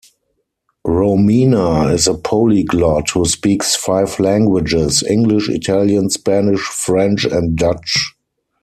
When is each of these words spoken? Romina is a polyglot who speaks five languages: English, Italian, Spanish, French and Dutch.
Romina 0.87 1.93
is 1.93 2.07
a 2.07 2.15
polyglot 2.15 3.11
who 3.11 3.23
speaks 3.25 3.75
five 3.75 4.19
languages: 4.19 5.03
English, 5.07 5.47
Italian, 5.47 6.09
Spanish, 6.09 6.61
French 6.61 7.23
and 7.25 7.55
Dutch. 7.55 8.15